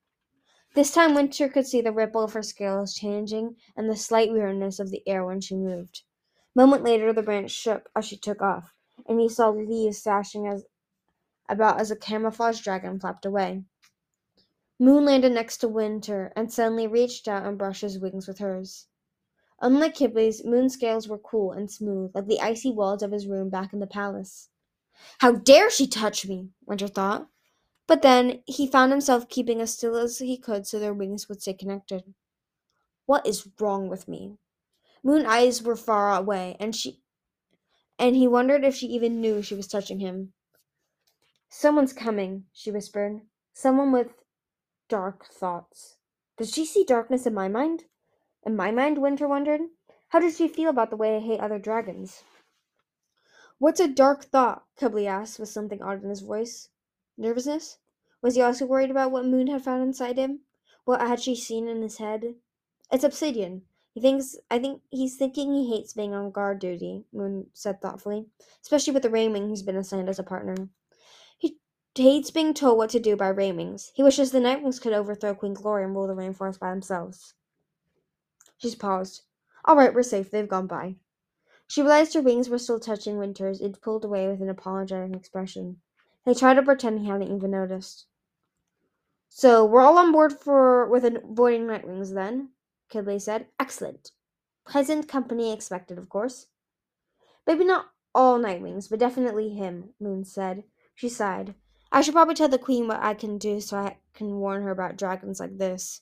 This 0.75 0.93
time 0.93 1.15
Winter 1.15 1.49
could 1.49 1.65
see 1.65 1.81
the 1.81 1.91
ripple 1.91 2.23
of 2.23 2.33
her 2.33 2.43
scales 2.43 2.93
changing 2.93 3.55
and 3.75 3.89
the 3.89 3.95
slight 3.95 4.31
weirdness 4.31 4.79
of 4.79 4.91
the 4.91 5.01
air 5.07 5.25
when 5.25 5.41
she 5.41 5.55
moved. 5.55 6.03
Moment 6.55 6.83
later 6.83 7.11
the 7.11 7.23
branch 7.23 7.49
shook 7.49 7.89
as 7.95 8.05
she 8.05 8.15
took 8.15 8.41
off, 8.41 8.75
and 9.07 9.19
he 9.19 9.27
saw 9.27 9.49
leaves 9.49 10.01
sashing 10.01 10.47
as 10.47 10.65
about 11.49 11.79
as 11.79 11.89
a 11.89 11.95
camouflage 11.95 12.61
dragon 12.61 12.99
flapped 12.99 13.25
away. 13.25 13.63
Moon 14.79 15.05
landed 15.05 15.31
next 15.31 15.57
to 15.57 15.67
Winter 15.67 16.31
and 16.35 16.51
suddenly 16.51 16.85
reached 16.85 17.27
out 17.27 17.45
and 17.45 17.57
brushed 17.57 17.81
his 17.81 17.99
wings 17.99 18.27
with 18.27 18.37
hers. 18.39 18.87
Unlike 19.61 19.95
Qibli's, 19.95 20.43
Moon's 20.43 20.73
scales 20.73 21.07
were 21.07 21.17
cool 21.17 21.51
and 21.51 21.71
smooth, 21.71 22.11
like 22.13 22.27
the 22.27 22.41
icy 22.41 22.71
walls 22.71 23.01
of 23.01 23.11
his 23.11 23.27
room 23.27 23.49
back 23.49 23.73
in 23.73 23.79
the 23.79 23.87
palace. 23.87 24.49
How 25.19 25.31
dare 25.33 25.69
she 25.69 25.87
touch 25.87 26.25
me? 26.27 26.49
Winter 26.65 26.87
thought. 26.87 27.29
But 27.87 28.01
then 28.01 28.43
he 28.45 28.67
found 28.67 28.91
himself 28.91 29.29
keeping 29.29 29.61
as 29.61 29.73
still 29.73 29.95
as 29.95 30.19
he 30.19 30.37
could 30.37 30.65
so 30.67 30.79
their 30.79 30.93
wings 30.93 31.27
would 31.27 31.41
stay 31.41 31.53
connected. 31.53 32.13
What 33.05 33.27
is 33.27 33.49
wrong 33.59 33.89
with 33.89 34.07
me? 34.07 34.37
Moon 35.03 35.25
eyes 35.25 35.61
were 35.61 35.75
far 35.75 36.15
away, 36.15 36.55
and 36.59 36.75
she 36.75 37.01
and 37.99 38.15
he 38.15 38.27
wondered 38.27 38.63
if 38.63 38.75
she 38.75 38.87
even 38.87 39.21
knew 39.21 39.41
she 39.41 39.55
was 39.55 39.67
touching 39.67 39.99
him. 39.99 40.33
Someone's 41.49 41.93
coming, 41.93 42.47
she 42.51 42.71
whispered. 42.71 43.21
Someone 43.53 43.91
with 43.91 44.23
dark 44.89 45.25
thoughts. 45.25 45.97
Does 46.37 46.51
she 46.51 46.65
see 46.65 46.83
darkness 46.83 47.25
in 47.25 47.33
my 47.33 47.47
mind? 47.47 47.85
In 48.45 48.55
my 48.55 48.71
mind, 48.71 48.97
Winter 48.97 49.27
wondered. 49.27 49.61
How 50.09 50.19
does 50.19 50.37
she 50.37 50.47
feel 50.47 50.69
about 50.69 50.89
the 50.89 50.97
way 50.97 51.15
I 51.15 51.19
hate 51.19 51.39
other 51.39 51.59
dragons? 51.59 52.23
What's 53.63 53.79
a 53.79 53.87
dark 53.87 54.25
thought? 54.25 54.65
Qibli 54.77 55.05
asked, 55.05 55.39
with 55.39 55.47
something 55.47 55.81
odd 55.81 56.03
in 56.03 56.09
his 56.09 56.19
voice. 56.19 56.67
Nervousness? 57.17 57.77
Was 58.21 58.35
he 58.35 58.41
also 58.41 58.65
worried 58.65 58.91
about 58.91 59.11
what 59.11 59.25
Moon 59.25 59.47
had 59.47 59.63
found 59.63 59.81
inside 59.83 60.17
him? 60.17 60.41
What 60.83 60.99
had 60.99 61.21
she 61.21 61.33
seen 61.33 61.69
in 61.69 61.81
his 61.81 61.97
head? 61.97 62.35
It's 62.91 63.05
obsidian. 63.05 63.61
He 63.93 64.01
thinks 64.01 64.35
I 64.51 64.59
think 64.59 64.81
he's 64.89 65.15
thinking 65.15 65.53
he 65.53 65.69
hates 65.69 65.93
being 65.93 66.13
on 66.13 66.31
guard 66.31 66.59
duty, 66.59 67.05
Moon 67.13 67.51
said 67.53 67.81
thoughtfully, 67.81 68.25
especially 68.61 68.91
with 68.91 69.03
the 69.03 69.09
rainwing 69.09 69.47
he's 69.47 69.63
been 69.63 69.77
assigned 69.77 70.09
as 70.09 70.19
a 70.19 70.23
partner. 70.23 70.67
He 71.37 71.57
hates 71.95 72.31
being 72.31 72.53
told 72.53 72.77
what 72.77 72.89
to 72.89 72.99
do 72.99 73.15
by 73.15 73.31
rainwings. 73.31 73.91
He 73.93 74.03
wishes 74.03 74.31
the 74.31 74.39
Nightwings 74.39 74.81
could 74.81 74.91
overthrow 74.91 75.35
Queen 75.35 75.53
Glory 75.53 75.85
and 75.85 75.95
rule 75.95 76.07
the 76.07 76.15
rainforest 76.15 76.59
by 76.59 76.69
themselves. 76.69 77.33
She 78.57 78.75
paused. 78.75 79.21
All 79.63 79.77
right, 79.77 79.93
we're 79.93 80.03
safe. 80.03 80.31
They've 80.31 80.49
gone 80.49 80.67
by. 80.67 80.97
She 81.73 81.81
realized 81.81 82.13
her 82.13 82.21
wings 82.21 82.49
were 82.49 82.59
still 82.59 82.79
touching 82.79 83.17
Winter's. 83.17 83.59
It 83.59 83.81
pulled 83.81 84.05
away 84.05 84.27
with 84.27 84.43
an 84.43 84.49
apologetic 84.49 85.15
expression. 85.15 85.81
They 86.23 86.35
tried 86.35 86.53
to 86.53 86.61
pretend 86.61 86.99
he 86.99 87.07
hadn't 87.07 87.35
even 87.35 87.49
noticed. 87.49 88.05
So 89.27 89.65
we're 89.65 89.81
all 89.81 89.97
on 89.97 90.11
board 90.11 90.33
for 90.33 90.87
with 90.87 91.03
avoiding 91.03 91.65
Nightwings 91.65 92.13
then, 92.13 92.49
Qibli 92.91 93.19
said. 93.19 93.47
Excellent. 93.59 94.11
Present 94.67 95.07
company 95.07 95.51
expected, 95.51 95.97
of 95.97 96.09
course. 96.09 96.45
Maybe 97.47 97.65
not 97.65 97.87
all 98.13 98.37
Nightwings, 98.37 98.87
but 98.87 98.99
definitely 98.99 99.49
him, 99.49 99.95
Moon 99.99 100.25
said. 100.25 100.65
She 100.93 101.09
sighed. 101.09 101.55
I 101.91 102.01
should 102.01 102.13
probably 102.13 102.35
tell 102.35 102.49
the 102.49 102.59
Queen 102.59 102.87
what 102.87 103.01
I 103.01 103.15
can 103.15 103.39
do 103.39 103.59
so 103.59 103.77
I 103.77 103.97
can 104.13 104.35
warn 104.35 104.61
her 104.61 104.69
about 104.69 104.95
dragons 104.95 105.39
like 105.39 105.57
this. 105.57 106.01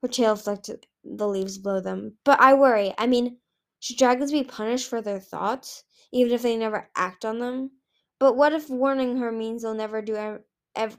Her 0.00 0.08
tail 0.08 0.36
flicked 0.36 0.70
the 1.04 1.28
leaves 1.28 1.58
below 1.58 1.80
them. 1.80 2.16
But 2.24 2.40
I 2.40 2.54
worry. 2.54 2.94
I 2.96 3.06
mean, 3.06 3.36
should 3.82 3.96
dragons 3.96 4.30
be 4.30 4.44
punished 4.44 4.88
for 4.88 5.02
their 5.02 5.18
thoughts, 5.18 5.82
even 6.12 6.32
if 6.32 6.42
they 6.42 6.56
never 6.56 6.88
act 6.94 7.24
on 7.24 7.40
them? 7.40 7.72
But 8.20 8.36
what 8.36 8.52
if 8.52 8.70
warning 8.70 9.16
her 9.16 9.32
means 9.32 9.62
they'll 9.62 9.74
never 9.74 10.00
do 10.00 10.14
ev-, 10.14 10.44
ev- 10.76 10.98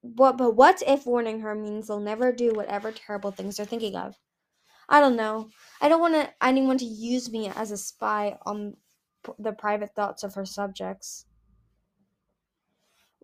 what? 0.00 0.36
But 0.36 0.56
what 0.56 0.82
if 0.84 1.06
warning 1.06 1.38
her 1.42 1.54
means 1.54 1.86
they'll 1.86 2.00
never 2.00 2.32
do 2.32 2.50
whatever 2.52 2.90
terrible 2.90 3.30
things 3.30 3.56
they're 3.56 3.64
thinking 3.64 3.94
of? 3.94 4.16
I 4.88 4.98
don't 4.98 5.14
know. 5.14 5.50
I 5.80 5.88
don't 5.88 6.00
want 6.00 6.30
anyone 6.42 6.78
to 6.78 6.84
use 6.84 7.30
me 7.30 7.48
as 7.48 7.70
a 7.70 7.76
spy 7.76 8.36
on 8.44 8.76
the 9.38 9.52
private 9.52 9.94
thoughts 9.94 10.24
of 10.24 10.34
her 10.34 10.44
subjects. 10.44 11.26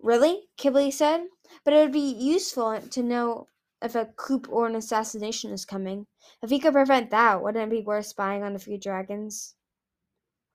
Really? 0.01 0.45
Qibli 0.57 0.93
said. 0.93 1.25
But 1.65 1.75
it 1.75 1.79
would 1.79 1.93
be 1.93 2.15
useful 2.15 2.81
to 2.81 3.03
know 3.03 3.49
if 3.83 3.95
a 3.95 4.07
coup 4.17 4.43
or 4.49 4.67
an 4.67 4.75
assassination 4.75 5.53
is 5.53 5.65
coming. 5.65 6.07
If 6.43 6.51
he 6.51 6.59
could 6.59 6.73
prevent 6.73 7.11
that, 7.11 7.43
wouldn't 7.43 7.73
it 7.73 7.77
be 7.77 7.83
worth 7.83 8.07
spying 8.07 8.43
on 8.43 8.55
a 8.55 8.59
few 8.59 8.79
dragons? 8.79 9.55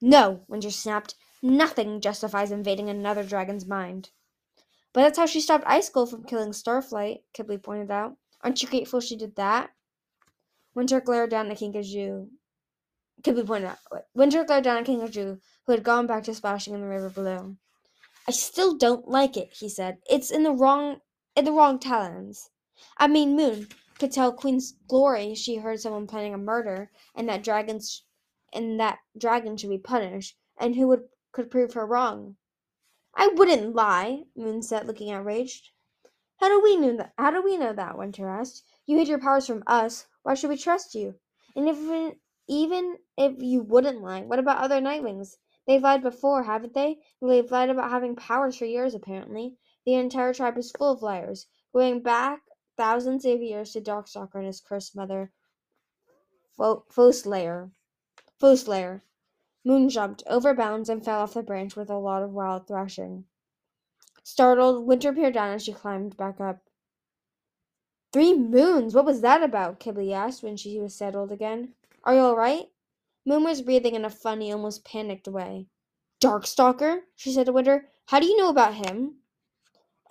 No, 0.02 0.44
Winter 0.48 0.72
snapped. 0.72 1.16
Nothing 1.44 2.02
justifies 2.02 2.52
invading 2.52 2.90
another 2.90 3.24
dragon's 3.24 3.66
mind. 3.66 4.10
But 4.94 5.02
that's 5.02 5.18
how 5.18 5.26
she 5.26 5.40
stopped 5.42 5.64
Ice 5.66 5.86
Icicle 5.86 6.06
from 6.06 6.24
killing 6.24 6.52
Starflight, 6.52 7.24
Qibli 7.34 7.62
pointed 7.62 7.92
out. 7.92 8.18
Aren't 8.42 8.62
you 8.62 8.68
grateful 8.68 9.00
she 9.00 9.16
did 9.16 9.36
that? 9.36 9.72
Winter 10.74 11.00
glared 11.00 11.30
down 11.30 11.52
at 11.52 11.58
Kinkajou. 11.58 12.30
Qibli 13.22 13.46
pointed 13.46 13.70
out. 13.70 14.06
Winter 14.14 14.44
glared 14.44 14.64
down 14.64 14.78
at 14.78 14.86
Kinkajou, 14.86 15.40
who 15.66 15.72
had 15.72 15.84
gone 15.84 16.08
back 16.08 16.24
to 16.24 16.34
splashing 16.34 16.74
in 16.74 16.82
the 16.82 16.88
river 16.88 17.10
below. 17.10 17.56
I 18.28 18.32
still 18.32 18.76
don't 18.76 19.08
like 19.08 19.38
it, 19.38 19.54
he 19.54 19.70
said. 19.70 20.00
It's 20.10 20.32
in 20.32 20.44
the 20.44 20.52
wrong 20.52 21.02
in 21.36 21.46
the 21.46 21.52
wrong 21.52 21.80
talons. 21.80 22.50
I 22.98 23.08
mean, 23.08 23.36
Moon 23.36 23.68
could 24.00 24.12
tell 24.12 24.34
Queen's 24.34 24.74
Glory 24.88 25.36
she 25.36 25.58
heard 25.58 25.80
someone 25.80 26.08
planning 26.08 26.34
a 26.34 26.38
murder, 26.38 26.92
and 27.14 27.30
that 27.30 27.44
dragons 27.44 28.04
and 28.52 28.80
that 28.80 29.00
dragon 29.18 29.56
should 29.56 29.70
be 29.70 29.78
punished, 29.78 30.36
and 30.58 30.76
who 30.76 30.88
would 30.88 31.08
could 31.32 31.52
prove 31.52 31.74
her 31.74 31.86
wrong? 31.86 32.38
I 33.14 33.28
wouldn't 33.28 33.76
lie, 33.76 34.24
Moon 34.36 34.62
said, 34.62 34.88
looking 34.88 35.12
outraged. 35.12 35.70
How 36.38 36.50
do 36.50 36.60
we 36.60 36.76
know 36.76 36.98
that? 36.98 37.14
How 37.18 37.30
do 37.30 37.42
we 37.42 37.58
know 37.58 37.72
that? 37.72 37.98
Winter 37.98 38.28
asked. 38.28 38.64
You 38.88 38.98
hid 38.98 39.08
your 39.08 39.20
powers 39.20 39.46
from 39.46 39.64
us. 39.68 40.08
Why 40.24 40.34
should 40.34 40.50
we 40.50 40.58
trust 40.58 40.96
you? 40.96 41.16
And 41.56 41.70
if 41.70 41.78
even 42.48 42.98
if 43.16 43.42
you 43.42 43.62
wouldn't 43.62 44.02
lie, 44.02 44.24
what 44.24 44.40
about 44.40 44.58
other 44.58 44.82
Nightwings? 44.82 45.38
They've 45.68 45.82
lied 45.82 46.02
before, 46.02 46.44
haven't 46.44 46.74
they? 46.74 47.00
They've 47.22 47.52
lied 47.52 47.70
about 47.70 47.92
having 47.92 48.16
powers 48.16 48.58
for 48.58 48.66
years, 48.66 48.96
apparently. 48.96 49.58
The 49.86 49.94
entire 49.94 50.34
tribe 50.34 50.58
is 50.58 50.72
full 50.72 50.92
of 50.92 51.04
liars, 51.04 51.48
going 51.72 52.02
back 52.02 52.42
thousands 52.78 53.26
of 53.26 53.42
years 53.42 53.74
to 53.74 53.82
Darkstalker 53.82 54.36
and 54.36 54.46
his 54.46 54.62
cursed 54.62 54.96
mother, 54.96 55.32
Foeslayer. 56.58 57.72
Foeslayer. 58.40 59.02
Moon 59.64 59.90
jumped 59.90 60.24
over 60.28 60.54
bounds 60.54 60.90
and 60.90 61.04
fell 61.04 61.22
off 61.22 61.34
the 61.34 61.44
branch 61.44 61.76
with 61.76 61.90
a 61.90 61.98
lot 61.98 62.24
of 62.24 62.34
wild 62.34 62.68
thrashing. 62.68 63.26
Startled, 64.24 64.86
Winter 64.86 65.14
peered 65.14 65.34
down 65.34 65.54
as 65.54 65.64
she 65.64 65.74
climbed 65.74 66.18
back 66.18 66.40
up. 66.40 66.70
Three 68.12 68.34
moons! 68.34 68.94
What 68.94 69.06
was 69.06 69.22
that 69.22 69.42
about? 69.42 69.80
Qibli 69.80 70.12
asked 70.12 70.44
when 70.44 70.58
she 70.58 70.80
was 70.80 70.94
settled 70.94 71.32
again. 71.32 71.76
Are 72.04 72.14
you 72.14 72.20
all 72.20 72.36
right? 72.36 72.70
Moon 73.26 73.44
was 73.44 73.62
breathing 73.62 73.96
in 73.96 74.04
a 74.04 74.10
funny, 74.10 74.52
almost 74.52 74.84
panicked 74.84 75.28
way. 75.28 75.68
Darkstalker? 76.20 77.02
she 77.16 77.32
said 77.32 77.46
to 77.46 77.54
Winter. 77.54 77.90
How 78.08 78.20
do 78.20 78.26
you 78.26 78.38
know 78.38 78.50
about 78.50 78.74
him? 78.74 79.22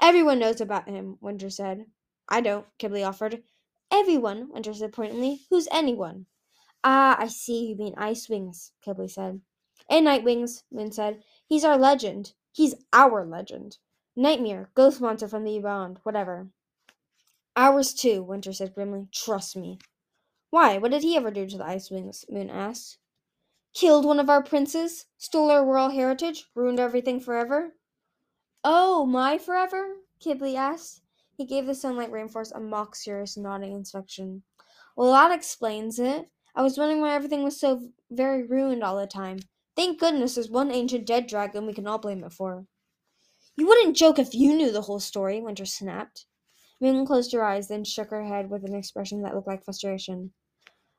Everyone 0.00 0.38
knows 0.38 0.60
about 0.60 0.88
him, 0.88 1.18
Winter 1.20 1.50
said. 1.50 1.86
I 2.30 2.40
don't, 2.40 2.66
Qibli 2.78 3.06
offered. 3.06 3.42
Everyone, 3.90 4.50
Winter 4.50 4.72
said 4.72 4.92
pointedly. 4.92 5.40
Who's 5.50 5.66
anyone? 5.72 6.26
Ah, 6.84 7.16
I 7.18 7.26
see 7.26 7.66
you 7.66 7.76
mean 7.76 7.94
Ice 7.96 8.28
Wings, 8.28 8.72
Qibli 8.86 9.10
said. 9.10 9.40
And 9.88 10.04
Night 10.04 10.22
Wings, 10.22 10.62
Moon 10.70 10.92
said. 10.92 11.22
He's 11.46 11.64
our 11.64 11.76
legend. 11.76 12.34
He's 12.52 12.76
our 12.92 13.24
legend. 13.24 13.78
Nightmare, 14.14 14.70
ghost 14.74 15.00
monster 15.00 15.26
from 15.26 15.44
the 15.44 15.58
beyond, 15.58 15.98
whatever. 16.04 16.48
Ours 17.56 17.92
too, 17.92 18.22
Winter 18.22 18.52
said 18.52 18.74
grimly. 18.74 19.08
Trust 19.12 19.56
me. 19.56 19.78
Why? 20.50 20.78
What 20.78 20.92
did 20.92 21.02
he 21.02 21.16
ever 21.16 21.30
do 21.30 21.46
to 21.48 21.58
the 21.58 21.66
Ice 21.66 21.90
Wings? 21.90 22.24
Moon 22.30 22.48
asked. 22.48 22.98
Killed 23.74 24.04
one 24.04 24.20
of 24.20 24.30
our 24.30 24.42
princes, 24.42 25.06
stole 25.16 25.50
our 25.50 25.64
royal 25.64 25.90
heritage, 25.90 26.46
ruined 26.54 26.80
everything 26.80 27.20
forever? 27.20 27.74
Oh, 28.64 29.06
my 29.06 29.38
forever? 29.38 29.96
Qibli 30.20 30.54
asked. 30.54 31.02
He 31.40 31.46
gave 31.46 31.64
the 31.64 31.74
sunlight 31.74 32.12
rainforest 32.12 32.54
a 32.54 32.60
mock 32.60 32.94
serious 32.94 33.34
nodding 33.34 33.72
inspection. 33.72 34.42
Well, 34.94 35.10
that 35.12 35.32
explains 35.32 35.98
it. 35.98 36.28
I 36.54 36.60
was 36.60 36.76
wondering 36.76 37.00
why 37.00 37.14
everything 37.14 37.42
was 37.42 37.58
so 37.58 37.88
very 38.10 38.46
ruined 38.46 38.84
all 38.84 38.98
the 38.98 39.06
time. 39.06 39.38
Thank 39.74 39.98
goodness 39.98 40.34
there's 40.34 40.50
one 40.50 40.70
ancient 40.70 41.06
dead 41.06 41.26
dragon 41.26 41.64
we 41.64 41.72
can 41.72 41.86
all 41.86 41.96
blame 41.96 42.24
it 42.24 42.34
for. 42.34 42.66
You 43.56 43.66
wouldn't 43.66 43.96
joke 43.96 44.18
if 44.18 44.34
you 44.34 44.52
knew 44.52 44.70
the 44.70 44.82
whole 44.82 45.00
story, 45.00 45.40
Winter 45.40 45.64
snapped. 45.64 46.26
Moon 46.78 47.06
closed 47.06 47.32
her 47.32 47.42
eyes, 47.42 47.68
then 47.68 47.84
shook 47.84 48.10
her 48.10 48.24
head 48.24 48.50
with 48.50 48.62
an 48.66 48.74
expression 48.74 49.22
that 49.22 49.34
looked 49.34 49.48
like 49.48 49.64
frustration. 49.64 50.34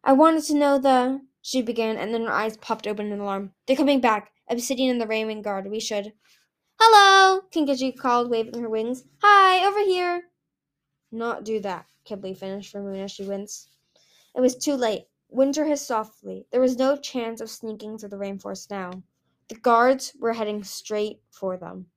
I 0.03 0.13
wanted 0.13 0.43
to 0.45 0.55
know 0.55 0.79
the. 0.79 1.21
She 1.43 1.61
began, 1.61 1.97
and 1.97 2.15
then 2.15 2.25
her 2.25 2.33
eyes 2.33 2.57
popped 2.57 2.87
open 2.87 3.11
in 3.11 3.19
alarm. 3.19 3.53
They're 3.67 3.75
coming 3.75 4.01
back. 4.01 4.31
Obsidian 4.49 4.89
and 4.89 4.99
the 4.99 5.05
Rainwing 5.05 5.43
Guard. 5.43 5.69
We 5.69 5.79
should. 5.79 6.13
Hello, 6.79 7.41
Kinkajou 7.53 7.95
called, 7.95 8.31
waving 8.31 8.59
her 8.59 8.69
wings. 8.69 9.03
Hi, 9.21 9.63
over 9.67 9.81
here. 9.81 10.30
Not 11.11 11.43
do 11.43 11.59
that, 11.59 11.87
Qibli 12.05 12.37
finished 12.37 12.71
for 12.71 12.81
Moon 12.81 12.99
as 13.01 13.11
she 13.11 13.23
winced. 13.23 13.69
It 14.33 14.39
was 14.39 14.55
too 14.55 14.75
late. 14.75 15.07
Winter 15.29 15.65
hissed 15.65 15.85
softly. 15.85 16.45
There 16.51 16.61
was 16.61 16.77
no 16.77 16.95
chance 16.95 17.41
of 17.41 17.49
sneaking 17.49 17.97
through 17.97 18.09
the 18.09 18.17
rainforest 18.17 18.69
now. 18.69 19.03
The 19.49 19.55
guards 19.55 20.13
were 20.19 20.33
heading 20.33 20.63
straight 20.63 21.21
for 21.29 21.57
them. 21.57 21.87